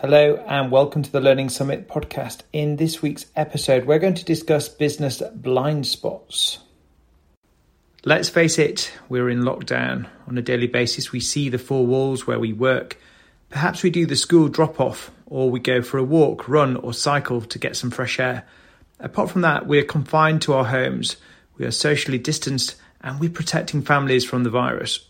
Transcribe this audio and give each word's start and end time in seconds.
Hello 0.00 0.36
and 0.46 0.70
welcome 0.70 1.02
to 1.02 1.10
the 1.10 1.20
Learning 1.20 1.48
Summit 1.48 1.88
podcast. 1.88 2.42
In 2.52 2.76
this 2.76 3.02
week's 3.02 3.26
episode, 3.34 3.84
we're 3.84 3.98
going 3.98 4.14
to 4.14 4.24
discuss 4.24 4.68
business 4.68 5.20
blind 5.34 5.88
spots. 5.88 6.60
Let's 8.04 8.28
face 8.28 8.60
it, 8.60 8.92
we're 9.08 9.28
in 9.28 9.40
lockdown. 9.40 10.06
On 10.28 10.38
a 10.38 10.42
daily 10.42 10.68
basis, 10.68 11.10
we 11.10 11.18
see 11.18 11.48
the 11.48 11.58
four 11.58 11.84
walls 11.84 12.28
where 12.28 12.38
we 12.38 12.52
work. 12.52 12.96
Perhaps 13.48 13.82
we 13.82 13.90
do 13.90 14.06
the 14.06 14.14
school 14.14 14.46
drop 14.46 14.80
off, 14.80 15.10
or 15.26 15.50
we 15.50 15.58
go 15.58 15.82
for 15.82 15.98
a 15.98 16.04
walk, 16.04 16.48
run, 16.48 16.76
or 16.76 16.94
cycle 16.94 17.40
to 17.40 17.58
get 17.58 17.74
some 17.74 17.90
fresh 17.90 18.20
air. 18.20 18.46
Apart 19.00 19.32
from 19.32 19.40
that, 19.40 19.66
we're 19.66 19.82
confined 19.82 20.42
to 20.42 20.52
our 20.52 20.66
homes, 20.66 21.16
we 21.56 21.66
are 21.66 21.72
socially 21.72 22.18
distanced, 22.18 22.76
and 23.00 23.18
we're 23.18 23.30
protecting 23.30 23.82
families 23.82 24.24
from 24.24 24.44
the 24.44 24.50
virus. 24.50 25.08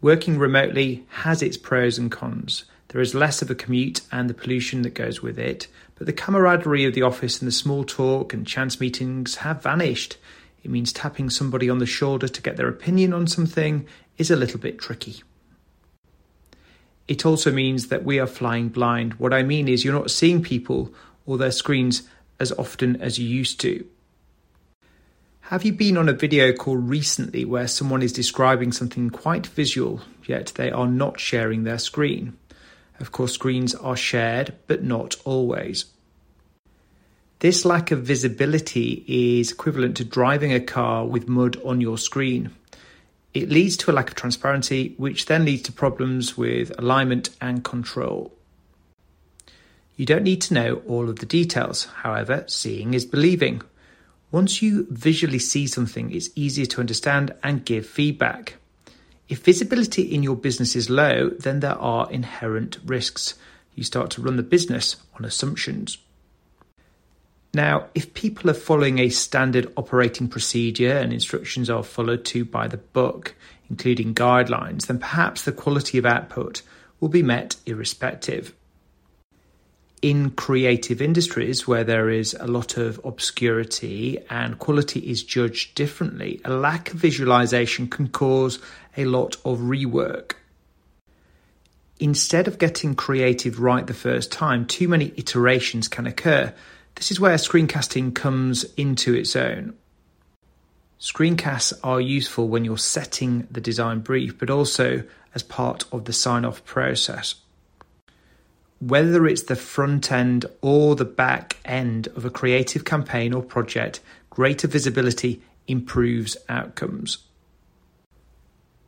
Working 0.00 0.38
remotely 0.38 1.04
has 1.08 1.42
its 1.42 1.56
pros 1.56 1.98
and 1.98 2.12
cons. 2.12 2.64
There 2.96 3.02
is 3.02 3.14
less 3.14 3.42
of 3.42 3.50
a 3.50 3.54
commute 3.54 4.00
and 4.10 4.30
the 4.30 4.32
pollution 4.32 4.80
that 4.80 4.94
goes 4.94 5.20
with 5.20 5.38
it, 5.38 5.68
but 5.96 6.06
the 6.06 6.14
camaraderie 6.14 6.86
of 6.86 6.94
the 6.94 7.02
office 7.02 7.38
and 7.38 7.46
the 7.46 7.52
small 7.52 7.84
talk 7.84 8.32
and 8.32 8.46
chance 8.46 8.80
meetings 8.80 9.34
have 9.34 9.62
vanished. 9.62 10.16
It 10.64 10.70
means 10.70 10.94
tapping 10.94 11.28
somebody 11.28 11.68
on 11.68 11.76
the 11.76 11.84
shoulder 11.84 12.26
to 12.26 12.40
get 12.40 12.56
their 12.56 12.70
opinion 12.70 13.12
on 13.12 13.26
something 13.26 13.86
is 14.16 14.30
a 14.30 14.34
little 14.34 14.58
bit 14.58 14.78
tricky. 14.78 15.22
It 17.06 17.26
also 17.26 17.52
means 17.52 17.88
that 17.88 18.02
we 18.02 18.18
are 18.18 18.26
flying 18.26 18.70
blind. 18.70 19.12
What 19.20 19.34
I 19.34 19.42
mean 19.42 19.68
is, 19.68 19.84
you're 19.84 19.92
not 19.92 20.10
seeing 20.10 20.42
people 20.42 20.90
or 21.26 21.36
their 21.36 21.50
screens 21.50 22.04
as 22.40 22.50
often 22.52 22.96
as 23.02 23.18
you 23.18 23.28
used 23.28 23.60
to. 23.60 23.84
Have 25.40 25.66
you 25.66 25.74
been 25.74 25.98
on 25.98 26.08
a 26.08 26.14
video 26.14 26.54
call 26.54 26.78
recently 26.78 27.44
where 27.44 27.68
someone 27.68 28.00
is 28.00 28.14
describing 28.14 28.72
something 28.72 29.10
quite 29.10 29.46
visual, 29.46 30.00
yet 30.24 30.52
they 30.54 30.70
are 30.70 30.88
not 30.88 31.20
sharing 31.20 31.64
their 31.64 31.78
screen? 31.78 32.38
Of 32.98 33.12
course, 33.12 33.32
screens 33.32 33.74
are 33.74 33.96
shared, 33.96 34.54
but 34.66 34.82
not 34.82 35.16
always. 35.24 35.86
This 37.40 37.66
lack 37.66 37.90
of 37.90 38.02
visibility 38.02 39.04
is 39.06 39.52
equivalent 39.52 39.98
to 39.98 40.04
driving 40.04 40.52
a 40.52 40.60
car 40.60 41.04
with 41.04 41.28
mud 41.28 41.60
on 41.62 41.82
your 41.82 41.98
screen. 41.98 42.50
It 43.34 43.50
leads 43.50 43.76
to 43.78 43.90
a 43.90 43.92
lack 43.92 44.08
of 44.08 44.14
transparency, 44.14 44.94
which 44.96 45.26
then 45.26 45.44
leads 45.44 45.62
to 45.64 45.72
problems 45.72 46.38
with 46.38 46.72
alignment 46.78 47.28
and 47.38 47.62
control. 47.62 48.32
You 49.96 50.06
don't 50.06 50.22
need 50.22 50.40
to 50.42 50.54
know 50.54 50.82
all 50.86 51.10
of 51.10 51.18
the 51.18 51.26
details, 51.26 51.84
however, 51.84 52.44
seeing 52.46 52.94
is 52.94 53.04
believing. 53.04 53.60
Once 54.30 54.62
you 54.62 54.86
visually 54.90 55.38
see 55.38 55.66
something, 55.66 56.10
it's 56.12 56.30
easier 56.34 56.66
to 56.66 56.80
understand 56.80 57.34
and 57.42 57.64
give 57.64 57.86
feedback. 57.86 58.56
If 59.28 59.44
visibility 59.44 60.02
in 60.02 60.22
your 60.22 60.36
business 60.36 60.76
is 60.76 60.88
low, 60.88 61.30
then 61.30 61.60
there 61.60 61.78
are 61.78 62.10
inherent 62.10 62.78
risks. 62.84 63.34
You 63.74 63.82
start 63.82 64.10
to 64.12 64.22
run 64.22 64.36
the 64.36 64.42
business 64.42 64.96
on 65.18 65.24
assumptions. 65.24 65.98
Now, 67.52 67.86
if 67.94 68.14
people 68.14 68.50
are 68.50 68.54
following 68.54 68.98
a 68.98 69.08
standard 69.08 69.72
operating 69.76 70.28
procedure 70.28 70.92
and 70.92 71.12
instructions 71.12 71.70
are 71.70 71.82
followed 71.82 72.24
to 72.26 72.44
by 72.44 72.68
the 72.68 72.76
book, 72.76 73.34
including 73.70 74.14
guidelines, 74.14 74.86
then 74.86 74.98
perhaps 74.98 75.42
the 75.42 75.52
quality 75.52 75.98
of 75.98 76.06
output 76.06 76.62
will 77.00 77.08
be 77.08 77.22
met 77.22 77.56
irrespective 77.66 78.54
in 80.02 80.30
creative 80.30 81.00
industries 81.00 81.66
where 81.66 81.84
there 81.84 82.10
is 82.10 82.34
a 82.38 82.46
lot 82.46 82.76
of 82.76 83.00
obscurity 83.04 84.18
and 84.28 84.58
quality 84.58 85.00
is 85.00 85.22
judged 85.22 85.74
differently, 85.74 86.40
a 86.44 86.50
lack 86.50 86.92
of 86.92 86.98
visualization 86.98 87.88
can 87.88 88.08
cause 88.08 88.58
a 88.96 89.04
lot 89.04 89.36
of 89.44 89.58
rework. 89.60 90.32
Instead 91.98 92.46
of 92.46 92.58
getting 92.58 92.94
creative 92.94 93.58
right 93.58 93.86
the 93.86 93.94
first 93.94 94.30
time, 94.30 94.66
too 94.66 94.86
many 94.86 95.14
iterations 95.16 95.88
can 95.88 96.06
occur. 96.06 96.52
This 96.96 97.10
is 97.10 97.18
where 97.18 97.36
screencasting 97.36 98.14
comes 98.14 98.64
into 98.76 99.14
its 99.14 99.34
own. 99.34 99.74
Screencasts 101.00 101.72
are 101.82 102.00
useful 102.00 102.48
when 102.48 102.64
you're 102.64 102.76
setting 102.76 103.48
the 103.50 103.60
design 103.60 104.00
brief, 104.00 104.38
but 104.38 104.50
also 104.50 105.04
as 105.34 105.42
part 105.42 105.84
of 105.90 106.04
the 106.04 106.12
sign 106.12 106.44
off 106.44 106.64
process 106.64 107.36
whether 108.86 109.26
it's 109.26 109.44
the 109.44 109.56
front 109.56 110.12
end 110.12 110.46
or 110.60 110.94
the 110.94 111.04
back 111.04 111.56
end 111.64 112.06
of 112.08 112.24
a 112.24 112.30
creative 112.30 112.84
campaign 112.84 113.34
or 113.34 113.42
project, 113.42 114.00
greater 114.30 114.68
visibility 114.68 115.42
improves 115.66 116.36
outcomes. 116.48 117.18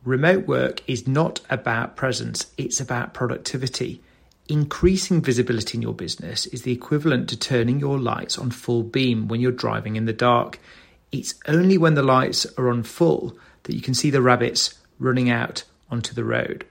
Remote 0.05 0.47
work 0.47 0.81
is 0.87 1.05
not 1.05 1.41
about 1.49 1.97
presence, 1.97 2.47
it's 2.57 2.79
about 2.79 3.13
productivity. 3.13 4.01
Increasing 4.47 5.21
visibility 5.21 5.77
in 5.77 5.81
your 5.81 5.93
business 5.93 6.45
is 6.47 6.61
the 6.61 6.71
equivalent 6.71 7.27
to 7.29 7.37
turning 7.37 7.79
your 7.79 7.99
lights 7.99 8.37
on 8.37 8.51
full 8.51 8.83
beam 8.83 9.27
when 9.27 9.41
you're 9.41 9.51
driving 9.51 9.97
in 9.97 10.05
the 10.05 10.13
dark. 10.13 10.59
It's 11.11 11.35
only 11.45 11.77
when 11.77 11.95
the 11.95 12.03
lights 12.03 12.47
are 12.57 12.69
on 12.69 12.83
full 12.83 13.37
that 13.63 13.75
you 13.75 13.81
can 13.81 13.93
see 13.93 14.09
the 14.09 14.21
rabbits 14.21 14.75
running 14.97 15.29
out 15.29 15.65
onto 15.91 16.13
the 16.13 16.23
road. 16.23 16.65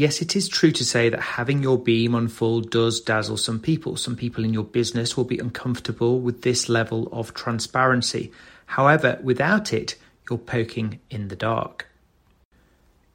Yes, 0.00 0.22
it 0.22 0.34
is 0.34 0.48
true 0.48 0.70
to 0.72 0.82
say 0.82 1.10
that 1.10 1.20
having 1.20 1.62
your 1.62 1.76
beam 1.76 2.14
on 2.14 2.28
full 2.28 2.62
does 2.62 3.02
dazzle 3.02 3.36
some 3.36 3.60
people. 3.60 3.96
Some 3.96 4.16
people 4.16 4.44
in 4.44 4.54
your 4.54 4.64
business 4.64 5.14
will 5.14 5.26
be 5.26 5.38
uncomfortable 5.38 6.20
with 6.20 6.40
this 6.40 6.70
level 6.70 7.06
of 7.12 7.34
transparency. 7.34 8.32
However, 8.64 9.18
without 9.22 9.74
it, 9.74 9.96
you're 10.30 10.38
poking 10.38 11.00
in 11.10 11.28
the 11.28 11.36
dark. 11.36 11.86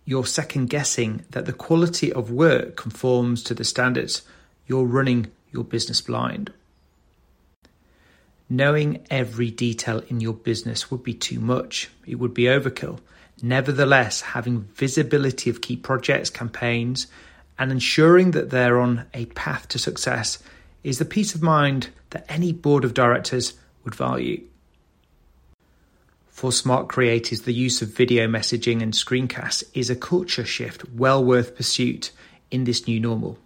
You're 0.05 0.27
second 0.27 0.69
guessing 0.69 1.25
that 1.31 1.47
the 1.47 1.53
quality 1.53 2.13
of 2.13 2.29
work 2.29 2.75
conforms 2.75 3.41
to 3.45 3.55
the 3.55 3.63
standards. 3.63 4.21
You're 4.67 4.85
running 4.85 5.31
your 5.51 5.63
business 5.63 6.01
blind. 6.01 6.53
Knowing 8.47 9.03
every 9.09 9.49
detail 9.49 10.03
in 10.07 10.21
your 10.21 10.35
business 10.35 10.91
would 10.91 11.01
be 11.01 11.15
too 11.15 11.39
much, 11.39 11.89
it 12.05 12.19
would 12.19 12.35
be 12.35 12.43
overkill. 12.43 12.99
Nevertheless, 13.41 14.21
having 14.21 14.61
visibility 14.61 15.49
of 15.49 15.61
key 15.61 15.75
projects, 15.75 16.29
campaigns, 16.29 17.07
and 17.59 17.71
ensuring 17.71 18.31
that 18.31 18.49
they're 18.49 18.79
on 18.79 19.05
a 19.13 19.25
path 19.27 19.67
to 19.69 19.79
success 19.79 20.39
is 20.83 20.99
the 20.99 21.05
peace 21.05 21.35
of 21.35 21.41
mind 21.41 21.89
that 22.11 22.25
any 22.29 22.51
board 22.53 22.85
of 22.85 22.93
directors 22.93 23.53
would 23.83 23.95
value. 23.95 24.41
For 26.29 26.51
smart 26.51 26.89
creators, 26.89 27.41
the 27.41 27.53
use 27.53 27.81
of 27.81 27.89
video 27.89 28.27
messaging 28.27 28.81
and 28.81 28.93
screencasts 28.93 29.63
is 29.73 29.89
a 29.89 29.95
culture 29.95 30.45
shift 30.45 30.87
well 30.89 31.23
worth 31.23 31.55
pursuit 31.55 32.11
in 32.51 32.65
this 32.65 32.87
new 32.87 32.99
normal. 32.99 33.39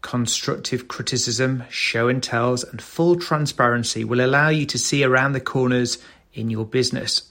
Constructive 0.00 0.88
criticism, 0.88 1.64
show 1.70 2.08
and 2.08 2.22
tells, 2.22 2.64
and 2.64 2.80
full 2.82 3.16
transparency 3.16 4.04
will 4.04 4.20
allow 4.20 4.48
you 4.48 4.66
to 4.66 4.78
see 4.78 5.04
around 5.04 5.32
the 5.32 5.40
corners 5.40 5.98
in 6.32 6.50
your 6.50 6.64
business 6.64 7.30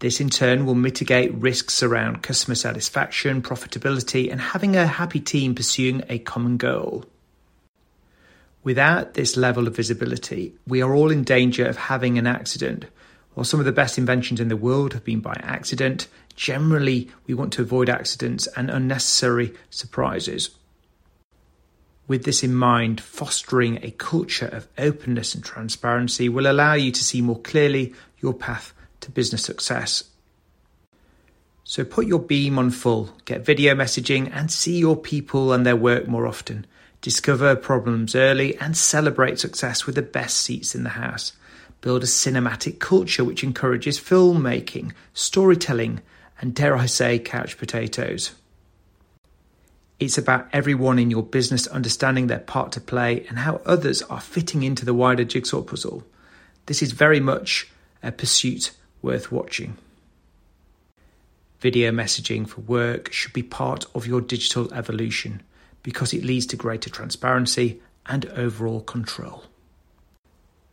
this 0.00 0.20
in 0.20 0.28
turn 0.28 0.66
will 0.66 0.74
mitigate 0.74 1.32
risks 1.34 1.82
around 1.82 2.22
customer 2.22 2.54
satisfaction, 2.54 3.40
profitability, 3.40 4.30
and 4.30 4.40
having 4.40 4.76
a 4.76 4.86
happy 4.86 5.20
team 5.20 5.54
pursuing 5.54 6.02
a 6.08 6.18
common 6.18 6.58
goal. 6.58 7.04
Without 8.62 9.14
this 9.14 9.36
level 9.36 9.66
of 9.66 9.76
visibility, 9.76 10.54
we 10.66 10.82
are 10.82 10.94
all 10.94 11.10
in 11.10 11.24
danger 11.24 11.64
of 11.64 11.76
having 11.76 12.18
an 12.18 12.26
accident. 12.26 12.84
While 13.32 13.44
some 13.44 13.60
of 13.60 13.66
the 13.66 13.72
best 13.72 13.96
inventions 13.96 14.40
in 14.40 14.48
the 14.48 14.56
world 14.56 14.92
have 14.92 15.04
been 15.04 15.20
by 15.20 15.34
accident, 15.40 16.08
generally 16.34 17.10
we 17.26 17.34
want 17.34 17.52
to 17.54 17.62
avoid 17.62 17.88
accidents 17.88 18.46
and 18.48 18.68
unnecessary 18.68 19.54
surprises. 19.70 20.50
With 22.08 22.24
this 22.24 22.42
in 22.42 22.54
mind, 22.54 23.00
fostering 23.00 23.78
a 23.82 23.90
culture 23.92 24.46
of 24.46 24.68
openness 24.78 25.34
and 25.34 25.42
transparency 25.44 26.28
will 26.28 26.50
allow 26.50 26.74
you 26.74 26.92
to 26.92 27.04
see 27.04 27.20
more 27.20 27.40
clearly 27.40 27.94
your 28.20 28.34
path 28.34 28.74
to 29.00 29.10
business 29.10 29.42
success. 29.42 30.04
So 31.64 31.84
put 31.84 32.06
your 32.06 32.20
beam 32.20 32.58
on 32.58 32.70
full, 32.70 33.10
get 33.24 33.44
video 33.44 33.74
messaging, 33.74 34.30
and 34.32 34.52
see 34.52 34.78
your 34.78 34.96
people 34.96 35.52
and 35.52 35.66
their 35.66 35.74
work 35.74 36.06
more 36.06 36.26
often. 36.26 36.64
Discover 37.00 37.56
problems 37.56 38.14
early 38.14 38.56
and 38.58 38.76
celebrate 38.76 39.40
success 39.40 39.84
with 39.84 39.96
the 39.96 40.02
best 40.02 40.36
seats 40.36 40.74
in 40.74 40.84
the 40.84 40.90
house. 40.90 41.32
Build 41.80 42.02
a 42.02 42.06
cinematic 42.06 42.78
culture 42.78 43.24
which 43.24 43.44
encourages 43.44 43.98
filmmaking, 43.98 44.92
storytelling, 45.12 46.00
and 46.40 46.54
dare 46.54 46.76
I 46.76 46.86
say, 46.86 47.18
couch 47.18 47.58
potatoes. 47.58 48.32
It's 49.98 50.18
about 50.18 50.48
everyone 50.52 50.98
in 50.98 51.10
your 51.10 51.22
business 51.22 51.66
understanding 51.66 52.26
their 52.26 52.38
part 52.38 52.72
to 52.72 52.80
play 52.80 53.26
and 53.28 53.38
how 53.38 53.60
others 53.64 54.02
are 54.02 54.20
fitting 54.20 54.62
into 54.62 54.84
the 54.84 54.94
wider 54.94 55.24
jigsaw 55.24 55.62
puzzle. 55.62 56.04
This 56.66 56.82
is 56.82 56.92
very 56.92 57.20
much 57.20 57.70
a 58.02 58.12
pursuit 58.12 58.72
worth 59.06 59.30
watching. 59.30 59.78
Video 61.60 61.90
messaging 61.90 62.46
for 62.46 62.60
work 62.62 63.12
should 63.12 63.32
be 63.32 63.42
part 63.42 63.86
of 63.94 64.06
your 64.06 64.20
digital 64.20 64.72
evolution 64.74 65.42
because 65.82 66.12
it 66.12 66.24
leads 66.24 66.46
to 66.46 66.56
greater 66.56 66.90
transparency 66.90 67.80
and 68.06 68.26
overall 68.26 68.80
control. 68.80 69.44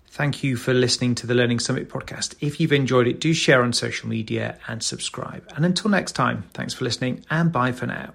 Thank 0.08 0.44
you 0.44 0.58
for 0.58 0.74
listening 0.74 1.16
to 1.16 1.28
the 1.28 1.34
Learning 1.34 1.60
Summit 1.60 1.90
podcast. 1.90 2.36
If 2.42 2.60
you've 2.60 2.74
enjoyed 2.74 3.08
it, 3.08 3.20
do 3.20 3.34
share 3.34 3.64
on 3.64 3.74
social 3.74 4.10
media 4.10 4.58
and 4.68 4.84
subscribe. 4.84 5.44
And 5.56 5.66
until 5.66 5.90
next 5.90 6.14
time, 6.14 6.44
thanks 6.54 6.74
for 6.74 6.84
listening 6.84 7.26
and 7.30 7.52
bye 7.52 7.72
for 7.72 7.88
now. 7.88 8.14